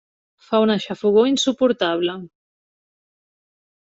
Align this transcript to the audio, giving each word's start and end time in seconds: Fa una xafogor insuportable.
Fa 0.45 0.61
una 0.67 0.77
xafogor 0.85 1.27
insuportable. 1.31 2.15